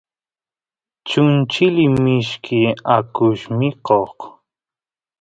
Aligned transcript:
chunchilli 1.07 1.85
mishki 2.03 2.57
akush 2.95 3.43
mikoq 3.57 4.17